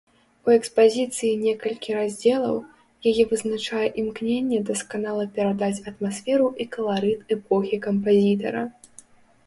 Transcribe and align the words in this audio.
У 0.47 0.51
экспазіцыі 0.59 1.29
некалькі 1.47 1.95
раздзелаў, 1.97 2.57
яе 3.13 3.23
вызначае 3.35 3.83
імкненне 4.05 4.63
дасканала 4.73 5.23
перадаць 5.39 5.83
атмасферу 5.93 6.47
і 6.63 6.71
каларыт 6.77 7.19
эпохі 7.41 7.85
кампазітара. 7.89 8.71